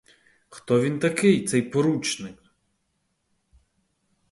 Хто 0.49 0.81
він 0.81 0.99
такий, 0.99 1.47
цей 1.47 1.61
поручник? 1.61 2.43